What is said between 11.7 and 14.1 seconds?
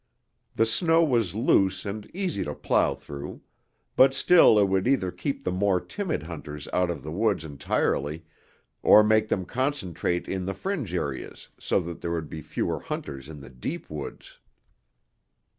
that there would be fewer hunters in the deep